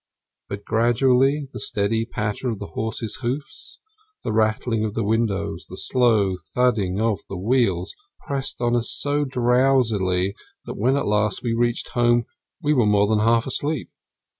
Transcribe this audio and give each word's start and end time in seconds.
But 0.49 0.65
gradually 0.65 1.47
the 1.53 1.59
steady 1.59 2.05
patter 2.05 2.49
of 2.49 2.57
the 2.57 2.71
horse's 2.73 3.17
hoofs, 3.17 3.77
the 4.23 4.33
rattling 4.33 4.83
of 4.83 4.95
the 4.95 5.03
windows, 5.03 5.67
the 5.69 5.77
slow 5.77 6.37
thudding 6.55 6.99
of 6.99 7.19
the 7.29 7.37
wheels, 7.37 7.93
pressed 8.25 8.61
on 8.61 8.75
us 8.75 8.89
so 8.91 9.25
drowsily 9.25 10.33
that 10.65 10.73
when, 10.73 10.97
at 10.97 11.05
last, 11.05 11.43
we 11.43 11.53
reached 11.53 11.89
home 11.89 12.23
we 12.63 12.73
were 12.73 12.87
more 12.87 13.07
than 13.07 13.19
half 13.23 13.45
asleep. 13.45 13.91